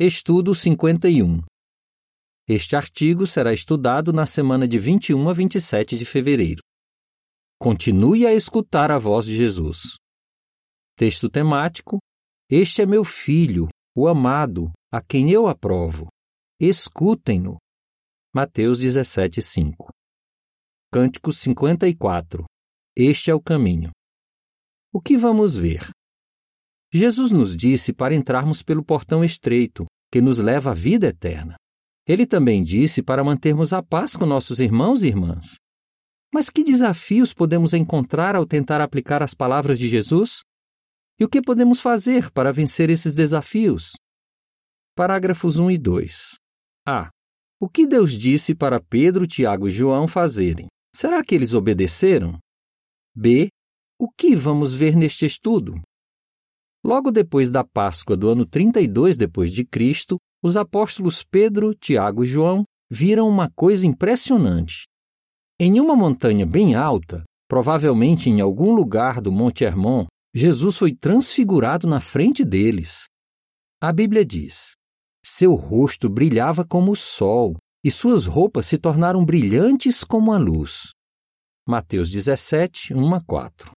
[0.00, 1.42] Estudo 51.
[2.48, 6.62] Este artigo será estudado na semana de 21 a 27 de fevereiro.
[7.60, 9.96] Continue a escutar a voz de Jesus.
[10.96, 11.98] Texto temático:
[12.48, 16.06] Este é meu filho, o amado, a quem eu aprovo.
[16.60, 17.58] Escutem-no.
[18.32, 19.88] Mateus 17, 5.
[20.92, 22.44] Cântico 54.
[22.96, 23.90] Este é o caminho.
[24.92, 25.90] O que vamos ver?
[26.92, 31.56] Jesus nos disse para entrarmos pelo portão estreito, que nos leva à vida eterna.
[32.06, 35.56] Ele também disse para mantermos a paz com nossos irmãos e irmãs.
[36.32, 40.40] Mas que desafios podemos encontrar ao tentar aplicar as palavras de Jesus?
[41.20, 43.92] E o que podemos fazer para vencer esses desafios?
[44.94, 46.36] Parágrafos 1 e 2.
[46.86, 47.10] A.
[47.60, 50.68] O que Deus disse para Pedro, Tiago e João fazerem?
[50.94, 52.38] Será que eles obedeceram?
[53.14, 53.48] B.
[54.00, 55.80] O que vamos ver neste estudo?
[56.84, 62.26] Logo depois da Páscoa do ano 32 depois de Cristo, os apóstolos Pedro, Tiago e
[62.26, 64.86] João viram uma coisa impressionante.
[65.60, 71.88] Em uma montanha bem alta, provavelmente em algum lugar do Monte Hermon, Jesus foi transfigurado
[71.88, 73.06] na frente deles.
[73.82, 74.72] A Bíblia diz:
[75.24, 80.90] Seu rosto brilhava como o sol, e suas roupas se tornaram brilhantes como a luz.
[81.66, 83.72] Mateus 17, 1 a 4.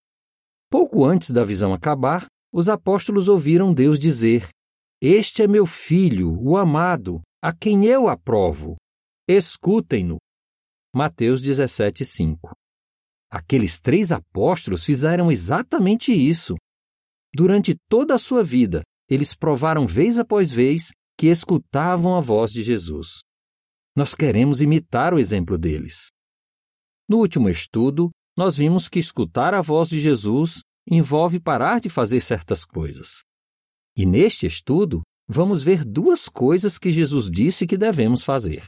[0.69, 4.49] Pouco antes da visão acabar, os apóstolos ouviram Deus dizer:
[5.01, 8.75] Este é meu filho, o amado, a quem eu aprovo.
[9.27, 10.17] Escutem-no.
[10.93, 12.51] Mateus 17, 5.
[13.31, 16.55] Aqueles três apóstolos fizeram exatamente isso.
[17.33, 22.61] Durante toda a sua vida, eles provaram vez após vez que escutavam a voz de
[22.61, 23.19] Jesus.
[23.95, 26.07] Nós queremos imitar o exemplo deles.
[27.07, 32.21] No último estudo, nós vimos que escutar a voz de Jesus envolve parar de fazer
[32.21, 33.23] certas coisas.
[33.95, 38.65] E neste estudo, vamos ver duas coisas que Jesus disse que devemos fazer.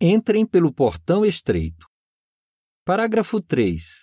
[0.00, 1.86] Entrem pelo portão estreito.
[2.84, 4.02] Parágrafo 3.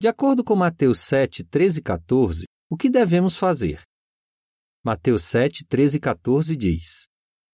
[0.00, 3.82] De acordo com Mateus 7, 13 e 14, o que devemos fazer?
[4.84, 7.04] Mateus 7, 13 e 14 diz: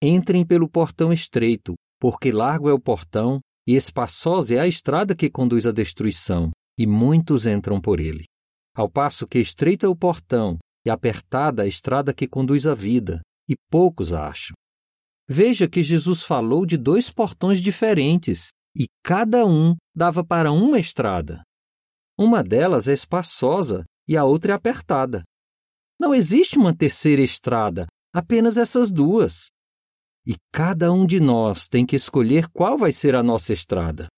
[0.02, 5.30] Entrem pelo portão estreito, porque largo é o portão e espaçosa é a estrada que
[5.30, 8.29] conduz à destruição, e muitos entram por ele
[8.80, 13.20] ao passo que estreito é o portão e apertada a estrada que conduz à vida,
[13.46, 14.54] e poucos a acham.
[15.28, 21.42] Veja que Jesus falou de dois portões diferentes, e cada um dava para uma estrada.
[22.18, 25.22] Uma delas é espaçosa e a outra é apertada.
[26.00, 29.50] Não existe uma terceira estrada, apenas essas duas.
[30.26, 34.08] E cada um de nós tem que escolher qual vai ser a nossa estrada.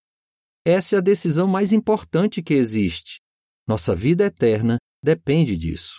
[0.64, 3.18] Essa é a decisão mais importante que existe,
[3.66, 5.98] nossa vida eterna depende disso.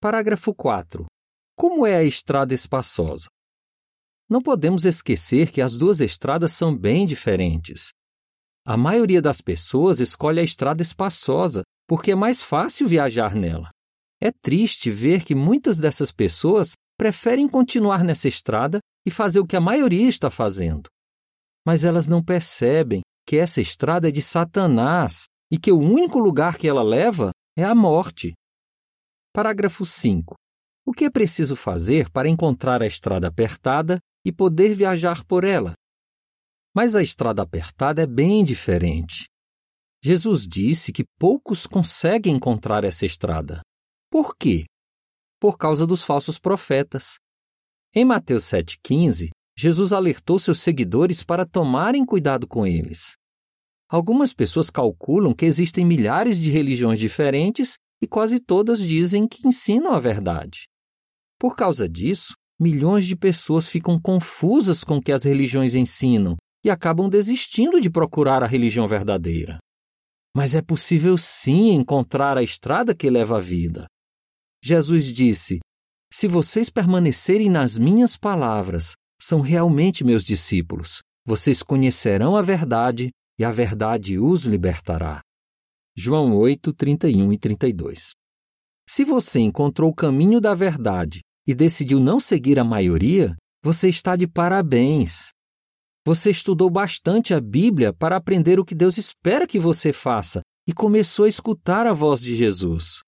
[0.00, 1.06] Parágrafo 4.
[1.56, 3.28] Como é a estrada espaçosa?
[4.28, 7.90] Não podemos esquecer que as duas estradas são bem diferentes.
[8.66, 13.70] A maioria das pessoas escolhe a estrada espaçosa porque é mais fácil viajar nela.
[14.20, 19.56] É triste ver que muitas dessas pessoas preferem continuar nessa estrada e fazer o que
[19.56, 20.88] a maioria está fazendo.
[21.64, 26.56] Mas elas não percebem que essa estrada é de Satanás e que o único lugar
[26.56, 28.34] que ela leva é a morte.
[29.32, 30.34] Parágrafo 5.
[30.84, 35.74] O que é preciso fazer para encontrar a estrada apertada e poder viajar por ela?
[36.74, 39.26] Mas a estrada apertada é bem diferente.
[40.02, 43.60] Jesus disse que poucos conseguem encontrar essa estrada.
[44.10, 44.64] Por quê?
[45.40, 47.16] Por causa dos falsos profetas.
[47.94, 53.16] Em Mateus 7,15, Jesus alertou seus seguidores para tomarem cuidado com eles.
[53.88, 59.92] Algumas pessoas calculam que existem milhares de religiões diferentes e quase todas dizem que ensinam
[59.92, 60.68] a verdade.
[61.38, 66.70] Por causa disso, milhões de pessoas ficam confusas com o que as religiões ensinam e
[66.70, 69.58] acabam desistindo de procurar a religião verdadeira.
[70.34, 73.86] Mas é possível sim encontrar a estrada que leva à vida.
[74.62, 75.60] Jesus disse:
[76.12, 81.02] Se vocês permanecerem nas minhas palavras, são realmente meus discípulos.
[81.24, 85.20] Vocês conhecerão a verdade e a verdade os libertará.
[85.96, 88.12] João 8, 31 e 32.
[88.88, 94.14] Se você encontrou o caminho da verdade e decidiu não seguir a maioria, você está
[94.14, 95.30] de parabéns.
[96.04, 100.72] Você estudou bastante a Bíblia para aprender o que Deus espera que você faça e
[100.72, 103.00] começou a escutar a voz de Jesus.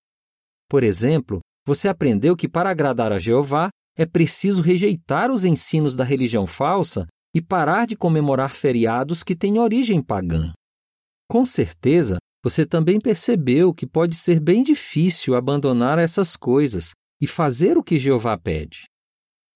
[0.69, 6.03] Por exemplo, você aprendeu que para agradar a Jeová é preciso rejeitar os ensinos da
[6.03, 10.53] religião falsa e parar de comemorar feriados que têm origem pagã.
[11.29, 16.91] Com certeza, você também percebeu que pode ser bem difícil abandonar essas coisas
[17.21, 18.85] e fazer o que Jeová pede.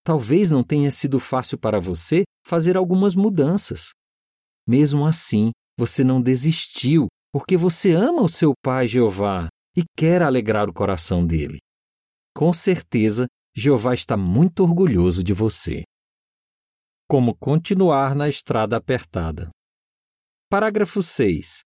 [0.04, 3.92] Talvez não tenha sido fácil para você fazer algumas mudanças.
[4.68, 10.70] Mesmo assim, você não desistiu, porque você ama o seu Pai Jeová e quer alegrar
[10.70, 11.58] o coração dele.
[12.36, 15.84] Com certeza, Jeová está muito orgulhoso de você.
[17.14, 19.52] Como continuar na estrada apertada.
[20.50, 21.62] Parágrafo 6.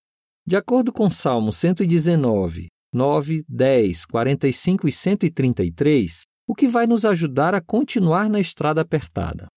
[0.45, 7.55] De acordo com Salmo 119, 9, 10, 45 e 133, o que vai nos ajudar
[7.55, 9.47] a continuar na estrada apertada?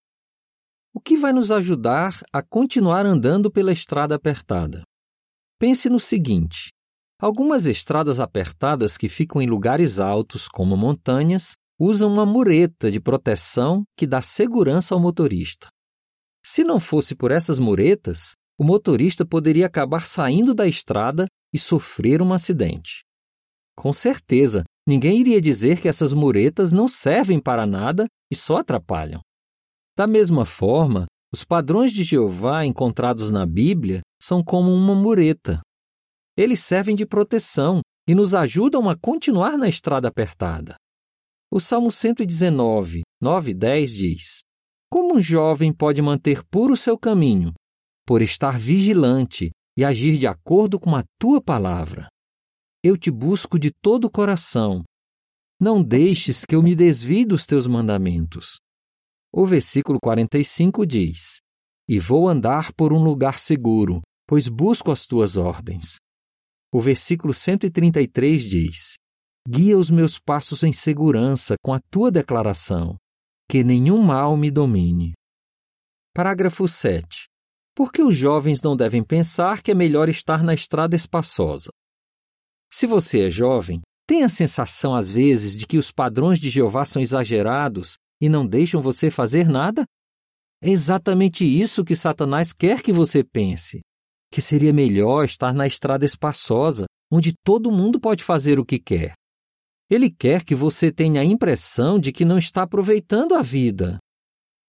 [0.94, 4.84] O que vai nos ajudar a continuar andando pela estrada apertada?
[5.58, 6.70] Pense no seguinte:
[7.20, 13.82] algumas estradas apertadas que ficam em lugares altos, como montanhas, usam uma mureta de proteção
[13.96, 15.69] que dá segurança ao motorista.
[16.44, 22.22] Se não fosse por essas muretas, o motorista poderia acabar saindo da estrada e sofrer
[22.22, 23.04] um acidente.
[23.76, 29.20] Com certeza, ninguém iria dizer que essas muretas não servem para nada e só atrapalham.
[29.96, 35.60] Da mesma forma, os padrões de Jeová encontrados na Bíblia são como uma mureta.
[36.36, 40.75] Eles servem de proteção e nos ajudam a continuar na estrada apertada.
[41.50, 44.40] O Salmo 119, 9 e 10 diz:
[44.92, 47.54] Como um jovem pode manter puro seu caminho?
[48.04, 52.08] Por estar vigilante e agir de acordo com a tua palavra.
[52.82, 54.82] Eu te busco de todo o coração.
[55.60, 58.58] Não deixes que eu me desvie dos teus mandamentos.
[59.32, 61.38] O versículo 45 diz:
[61.88, 65.98] E vou andar por um lugar seguro, pois busco as tuas ordens.
[66.72, 68.94] O versículo 133 diz:
[69.48, 72.96] Guia os meus passos em segurança com a tua declaração,
[73.50, 75.12] que nenhum mal me domine.
[76.14, 77.25] Parágrafo 7.
[77.75, 81.69] Por que os jovens não devem pensar que é melhor estar na estrada espaçosa?
[82.70, 86.85] Se você é jovem, tem a sensação às vezes de que os padrões de Jeová
[86.85, 89.85] são exagerados e não deixam você fazer nada?
[90.62, 93.81] É exatamente isso que Satanás quer que você pense.
[94.32, 99.14] Que seria melhor estar na estrada espaçosa, onde todo mundo pode fazer o que quer.
[99.90, 103.98] Ele quer que você tenha a impressão de que não está aproveitando a vida.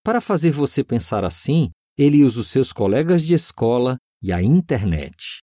[0.04, 5.40] Para fazer você pensar assim, ele usa os seus colegas de escola e a internet.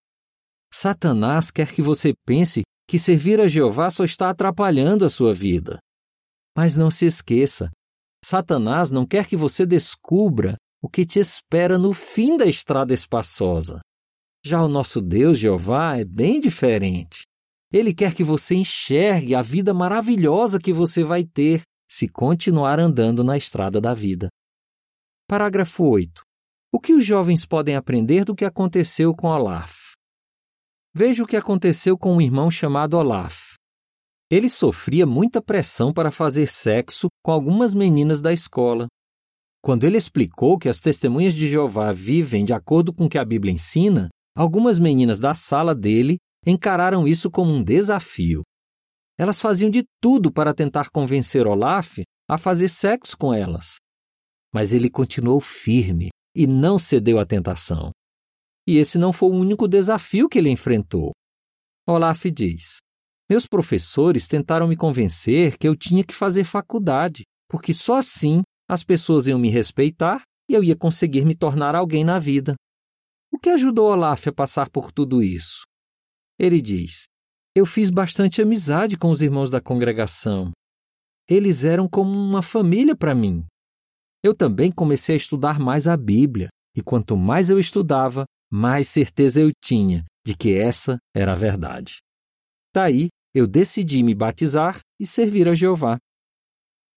[0.75, 5.79] Satanás quer que você pense que servir a Jeová só está atrapalhando a sua vida.
[6.57, 7.71] Mas não se esqueça:
[8.25, 13.81] Satanás não quer que você descubra o que te espera no fim da estrada espaçosa.
[14.45, 17.23] Já o nosso Deus Jeová é bem diferente.
[17.73, 23.23] Ele quer que você enxergue a vida maravilhosa que você vai ter se continuar andando
[23.23, 24.29] na estrada da vida.
[25.29, 26.23] Parágrafo 8.
[26.73, 29.93] O que os jovens podem aprender do que aconteceu com Olaf?
[30.95, 33.55] Veja o que aconteceu com um irmão chamado Olaf.
[34.31, 38.87] Ele sofria muita pressão para fazer sexo com algumas meninas da escola.
[39.63, 43.25] Quando ele explicou que as testemunhas de Jeová vivem de acordo com o que a
[43.25, 48.43] Bíblia ensina, algumas meninas da sala dele encararam isso como um desafio.
[49.19, 51.99] Elas faziam de tudo para tentar convencer Olaf
[52.29, 53.77] a fazer sexo com elas.
[54.53, 57.91] Mas ele continuou firme e não cedeu à tentação.
[58.67, 61.13] E esse não foi o único desafio que ele enfrentou.
[61.87, 62.79] Olaf diz:
[63.29, 68.85] Meus professores tentaram me convencer que eu tinha que fazer faculdade, porque só assim as
[68.85, 72.55] pessoas iam me respeitar e eu ia conseguir me tornar alguém na vida.
[73.33, 75.68] O que ajudou Olaf a passar por tudo isso?
[76.39, 77.07] Ele diz:
[77.55, 80.53] Eu fiz bastante amizade com os irmãos da congregação.
[81.29, 83.45] Eles eram como uma família para mim.
[84.23, 89.41] Eu também comecei a estudar mais a Bíblia, e quanto mais eu estudava, mais certeza
[89.41, 91.99] eu tinha de que essa era a verdade.
[92.75, 95.99] Daí, eu decidi me batizar e servir a Jeová.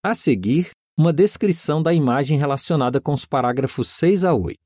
[0.03, 4.57] A seguir, uma descrição da imagem relacionada com os parágrafos 6 a 8.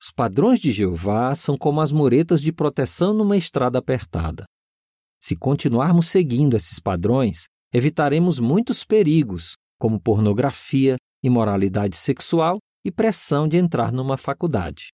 [0.00, 4.44] Os padrões de Jeová são como as muretas de proteção numa estrada apertada.
[5.20, 13.56] Se continuarmos seguindo esses padrões, evitaremos muitos perigos, como pornografia, imoralidade sexual e pressão de
[13.56, 14.90] entrar numa faculdade.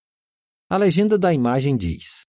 [0.71, 2.23] A legenda da imagem diz: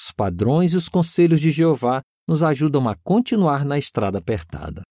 [0.00, 4.82] Os padrões e os conselhos de Jeová nos ajudam a continuar na estrada apertada.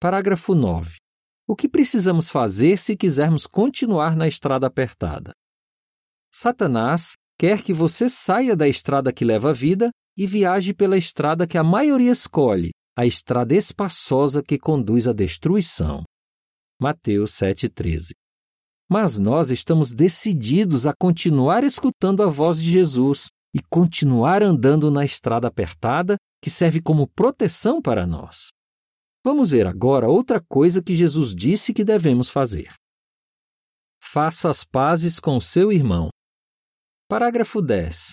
[0.00, 0.96] Parágrafo 9.
[1.46, 5.32] O que precisamos fazer se quisermos continuar na estrada apertada?
[6.32, 11.46] Satanás quer que você saia da estrada que leva à vida e viaje pela estrada
[11.46, 16.02] que a maioria escolhe, a estrada espaçosa que conduz à destruição.
[16.80, 18.12] Mateus 7,13
[18.88, 25.04] mas nós estamos decididos a continuar escutando a voz de Jesus e continuar andando na
[25.04, 28.48] estrada apertada que serve como proteção para nós.
[29.22, 32.72] Vamos ver agora outra coisa que Jesus disse que devemos fazer.
[34.02, 36.08] Faça as pazes com seu irmão.
[37.10, 38.12] Parágrafo 10.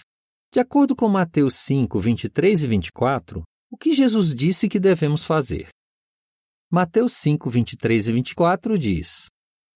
[0.53, 5.67] De acordo com Mateus 5, 23 e 24, o que Jesus disse que devemos fazer?
[6.71, 9.25] Mateus 5, 23 e 24 diz: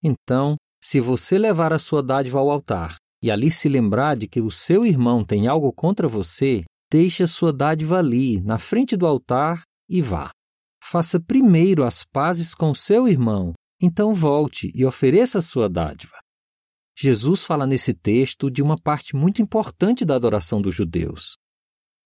[0.02, 4.40] Então, se você levar a sua dádiva ao altar e ali se lembrar de que
[4.40, 9.06] o seu irmão tem algo contra você, deixe a sua dádiva ali, na frente do
[9.06, 10.32] altar, e vá.
[10.82, 16.16] Faça primeiro as pazes com seu irmão, então volte e ofereça a sua dádiva.
[17.02, 21.38] Jesus fala nesse texto de uma parte muito importante da adoração dos judeus.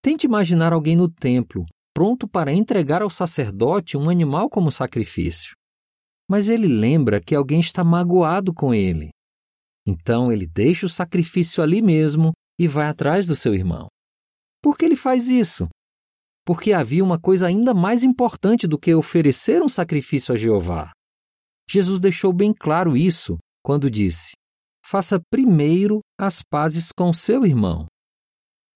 [0.04, 5.56] Tente imaginar alguém no templo, pronto para entregar ao sacerdote um animal como sacrifício.
[6.30, 9.10] Mas ele lembra que alguém está magoado com ele.
[9.84, 13.88] Então ele deixa o sacrifício ali mesmo e vai atrás do seu irmão.
[14.62, 15.68] Por que ele faz isso?
[16.46, 20.92] Porque havia uma coisa ainda mais importante do que oferecer um sacrifício a Jeová.
[21.68, 24.34] Jesus deixou bem claro isso quando disse:
[24.84, 27.88] faça primeiro as pazes com seu irmão.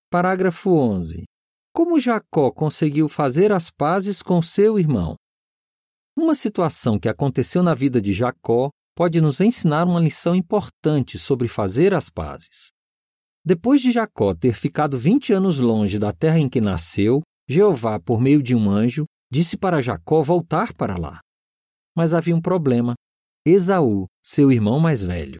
[0.09, 1.25] Parágrafo 11.
[1.73, 5.15] Como Jacó conseguiu fazer as pazes com seu irmão?
[6.17, 11.47] Uma situação que aconteceu na vida de Jacó pode nos ensinar uma lição importante sobre
[11.47, 12.69] fazer as pazes.
[13.45, 18.19] Depois de Jacó ter ficado 20 anos longe da terra em que nasceu, Jeová, por
[18.19, 21.19] meio de um anjo, disse para Jacó voltar para lá.
[21.95, 22.95] Mas havia um problema:
[23.45, 25.37] Esaú, seu irmão mais velho.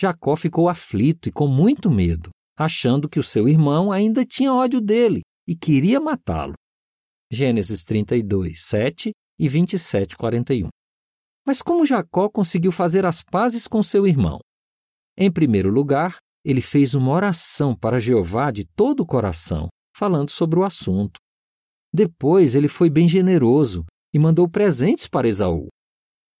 [0.00, 4.80] Jacó ficou aflito e com muito medo, achando que o seu irmão ainda tinha ódio
[4.80, 6.54] dele e queria matá-lo.
[7.32, 10.68] Gênesis 32, 7 e 27, 41.
[11.44, 14.38] Mas como Jacó conseguiu fazer as pazes com seu irmão?
[15.16, 20.60] Em primeiro lugar, ele fez uma oração para Jeová de todo o coração, falando sobre
[20.60, 21.18] o assunto.
[21.92, 25.66] Depois, ele foi bem generoso e mandou presentes para Esaú.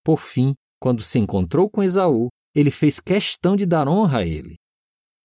[0.04, 4.56] Por fim, quando se encontrou com Esaú, ele fez questão de dar honra a ele.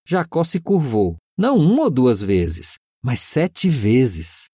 [0.08, 4.46] Jacó se curvou, não uma ou duas vezes, mas sete vezes.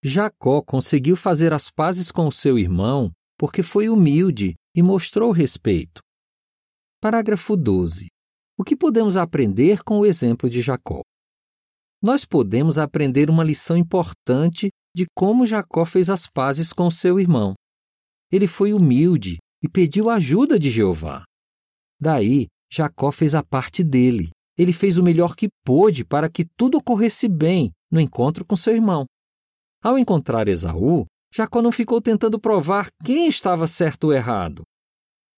[0.00, 6.00] Jacó conseguiu fazer as pazes com seu irmão porque foi humilde e mostrou respeito.
[7.00, 8.06] Parágrafo 12.
[8.56, 11.02] O que podemos aprender com o exemplo de Jacó?
[12.00, 17.54] Nós podemos aprender uma lição importante de como Jacó fez as pazes com seu irmão.
[18.30, 21.24] Ele foi humilde e pediu ajuda de Jeová.
[22.04, 24.28] Daí, Jacó fez a parte dele.
[24.58, 28.74] Ele fez o melhor que pôde para que tudo ocorresse bem no encontro com seu
[28.74, 29.06] irmão.
[29.82, 34.64] Ao encontrar Esaú, Jacó não ficou tentando provar quem estava certo ou errado.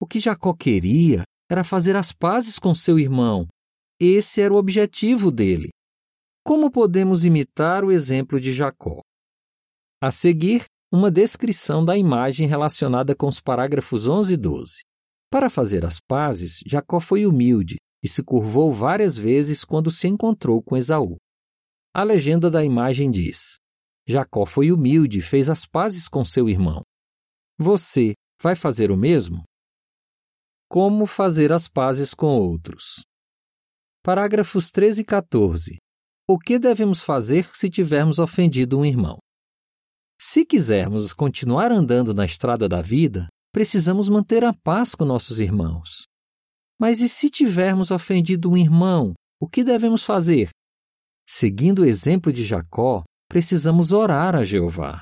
[0.00, 3.46] O que Jacó queria era fazer as pazes com seu irmão.
[4.00, 5.68] Esse era o objetivo dele.
[6.44, 9.02] Como podemos imitar o exemplo de Jacó?
[10.02, 14.80] A seguir, uma descrição da imagem relacionada com os parágrafos 11 e 12.
[15.36, 20.62] Para fazer as pazes, Jacó foi humilde e se curvou várias vezes quando se encontrou
[20.62, 21.18] com Esaú.
[21.94, 23.56] A legenda da imagem diz:
[24.08, 26.80] Jacó foi humilde e fez as pazes com seu irmão.
[27.58, 29.44] Você vai fazer o mesmo?
[30.70, 33.02] Como fazer as pazes com outros?
[34.02, 35.76] Parágrafos 13 e 14.
[36.26, 39.18] O que devemos fazer se tivermos ofendido um irmão?
[40.18, 46.06] Se quisermos continuar andando na estrada da vida, precisamos manter a paz com nossos irmãos.
[46.78, 50.50] Mas e se tivermos ofendido um irmão, o que devemos fazer?
[51.26, 55.00] Seguindo o exemplo de Jacó, precisamos orar a Jeová.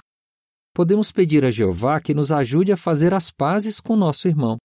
[0.72, 4.56] Podemos pedir a Jeová que nos ajude a fazer as pazes com nosso irmão.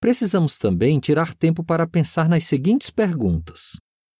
[0.00, 3.76] Precisamos também tirar tempo para pensar nas seguintes perguntas: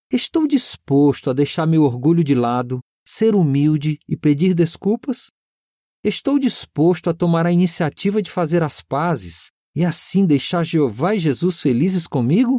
[0.09, 5.27] Estou disposto a deixar meu orgulho de lado, ser humilde e pedir desculpas?
[6.03, 11.19] Estou disposto a tomar a iniciativa de fazer as pazes e assim deixar Jeová e
[11.19, 12.57] Jesus felizes comigo?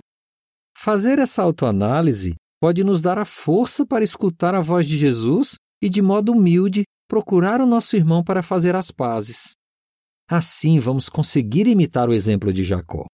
[0.76, 5.88] Fazer essa autoanálise pode nos dar a força para escutar a voz de Jesus e,
[5.88, 9.52] de modo humilde, procurar o nosso irmão para fazer as pazes.
[10.28, 13.06] Assim vamos conseguir imitar o exemplo de Jacó.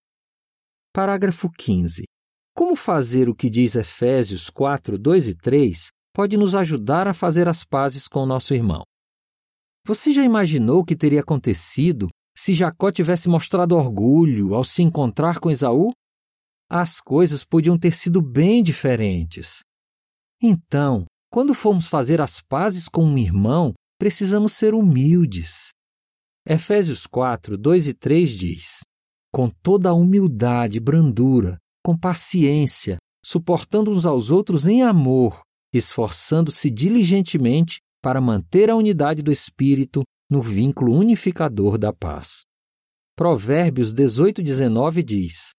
[0.93, 2.03] Parágrafo 15.
[2.53, 7.47] Como fazer o que diz Efésios 4, 2 e 3 pode nos ajudar a fazer
[7.47, 8.83] as pazes com o nosso irmão.
[9.87, 15.39] Você já imaginou o que teria acontecido se Jacó tivesse mostrado orgulho ao se encontrar
[15.39, 15.93] com Esaú?
[16.69, 19.61] As coisas podiam ter sido bem diferentes.
[20.43, 25.69] Então, quando formos fazer as pazes com um irmão, precisamos ser humildes.
[26.45, 28.79] Efésios 4, 2 e 3 diz:
[29.31, 35.39] Com toda a humildade e brandura, com paciência, suportando uns aos outros em amor,
[35.73, 42.43] esforçando-se diligentemente para manter a unidade do espírito no vínculo unificador da paz.
[43.15, 45.51] Provérbios 18:19 diz: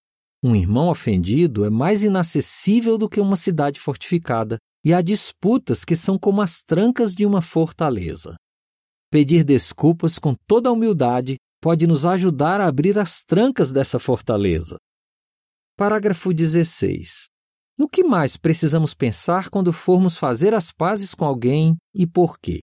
[0.42, 5.96] Um irmão ofendido é mais inacessível do que uma cidade fortificada, e há disputas que
[5.96, 8.36] são como as trancas de uma fortaleza.
[9.10, 14.78] Pedir desculpas com toda a humildade pode nos ajudar a abrir as trancas dessa fortaleza.
[15.76, 17.26] Parágrafo 16.
[17.78, 22.58] No que mais precisamos pensar quando formos fazer as pazes com alguém e por quê?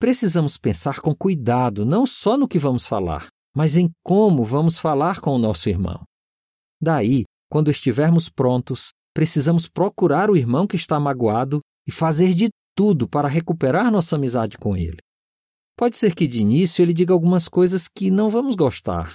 [0.00, 5.20] Precisamos pensar com cuidado não só no que vamos falar, mas em como vamos falar
[5.20, 6.02] com o nosso irmão.
[6.82, 13.08] Daí, quando estivermos prontos, precisamos procurar o irmão que está magoado e fazer de tudo
[13.08, 14.98] para recuperar nossa amizade com ele.
[15.76, 19.12] Pode ser que de início ele diga algumas coisas que não vamos gostar.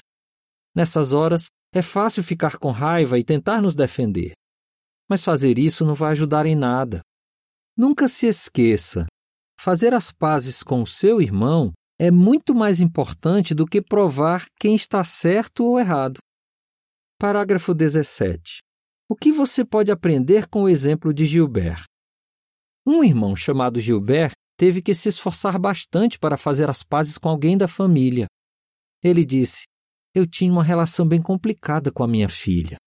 [0.74, 4.33] Nessas horas, é fácil ficar com raiva e tentar nos defender.
[5.13, 7.01] Mas fazer isso não vai ajudar em nada.
[7.77, 9.05] Nunca se esqueça:
[9.62, 14.75] fazer as pazes com o seu irmão é muito mais importante do que provar quem
[14.75, 16.17] está certo ou errado.
[17.20, 18.58] Parágrafo 17.
[19.08, 21.84] O que você pode aprender com o exemplo de Gilbert?
[22.84, 27.55] Um irmão chamado Gilbert teve que se esforçar bastante para fazer as pazes com alguém
[27.55, 28.25] da família.
[29.03, 29.65] Ele disse:
[30.15, 32.77] Eu tinha uma relação bem complicada com a minha filha.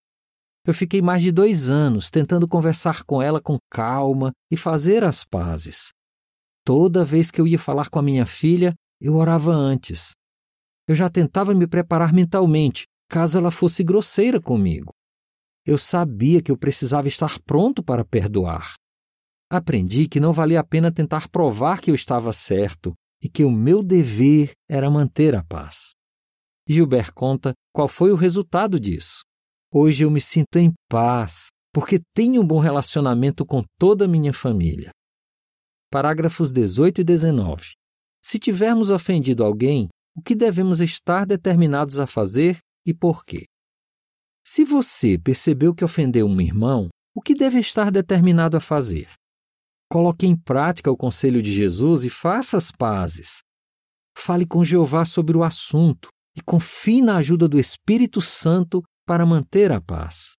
[0.67, 5.25] Eu fiquei mais de dois anos tentando conversar com ela com calma e fazer as
[5.25, 5.93] pazes.
[6.65, 10.17] Toda vez que eu ia falar com a minha filha, eu orava antes.
[10.89, 14.93] Eu já tentava me preparar mentalmente, caso ela fosse grosseira comigo.
[15.65, 18.75] Eu sabia que eu precisava estar pronto para perdoar.
[19.49, 22.93] Aprendi que não valia a pena tentar provar que eu estava certo
[23.23, 25.95] e que o meu dever era manter a paz.
[26.69, 29.26] Gilbert conta qual foi o resultado disso.
[29.79, 34.33] Hoje eu me sinto em paz porque tenho um bom relacionamento com toda a minha
[34.33, 34.91] família.
[35.93, 37.73] Parágrafos 18 e 19.
[38.25, 42.57] Se tivermos ofendido alguém, o que devemos estar determinados a fazer
[42.87, 43.45] e por quê?
[44.43, 49.11] Se você percebeu que ofendeu um irmão, o que deve estar determinado a fazer?
[49.93, 53.43] Coloque em prática o conselho de Jesus e faça as pazes.
[54.17, 59.71] Fale com Jeová sobre o assunto e confie na ajuda do Espírito Santo para manter
[59.71, 60.35] a paz.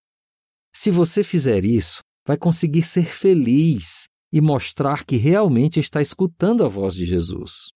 [0.74, 6.68] Se você fizer isso, vai conseguir ser feliz e mostrar que realmente está escutando a
[6.68, 7.70] voz de Jesus.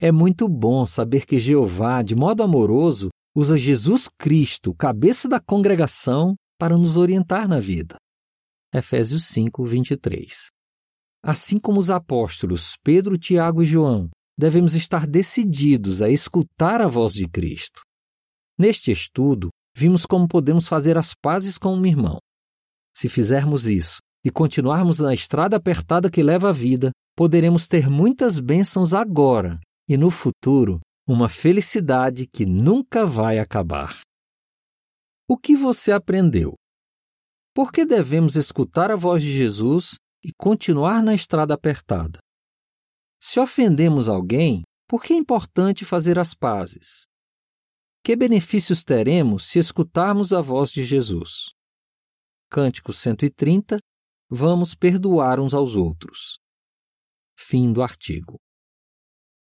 [0.00, 6.36] É muito bom saber que Jeová, de modo amoroso, usa Jesus Cristo, cabeça da congregação,
[6.56, 7.96] para nos orientar na vida.
[8.72, 10.48] Efésios 5, 23.
[11.22, 14.08] Assim como os apóstolos Pedro, Tiago e João,
[14.38, 17.82] devemos estar decididos a escutar a voz de Cristo.
[18.56, 22.18] Neste estudo, vimos como podemos fazer as pazes com um irmão.
[22.92, 28.40] Se fizermos isso e continuarmos na estrada apertada que leva à vida, poderemos ter muitas
[28.40, 34.00] bênçãos agora e no futuro uma felicidade que nunca vai acabar.
[35.28, 36.54] O que você aprendeu?
[37.54, 42.18] Por que devemos escutar a voz de Jesus e continuar na estrada apertada?
[43.22, 47.06] Se ofendemos alguém, por que é importante fazer as pazes?
[48.08, 51.52] Que benefícios teremos se escutarmos a voz de Jesus?
[52.50, 53.76] Cântico 130
[54.30, 56.38] Vamos perdoar uns aos outros.
[57.38, 58.40] Fim do artigo.